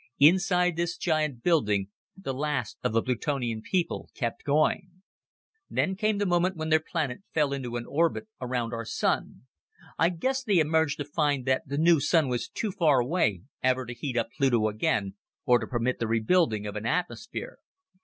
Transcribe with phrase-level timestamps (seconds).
[0.17, 5.03] Inside this giant building the last of the Plutonian people kept going.
[5.69, 9.41] "Then came the moment when their planet fell into an orbit around our Sun.
[9.99, 13.85] I'd guess they emerged to find that the new Sun was too far away ever
[13.85, 17.59] to heat up Pluto again, or to permit the rebuilding of an atmosphere.